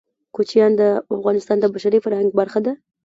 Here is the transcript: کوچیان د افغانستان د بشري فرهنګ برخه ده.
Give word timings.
کوچیان 0.35 0.71
د 0.79 0.81
افغانستان 1.15 1.57
د 1.59 1.65
بشري 1.73 1.99
فرهنګ 2.05 2.29
برخه 2.39 2.59
ده. 2.65 2.73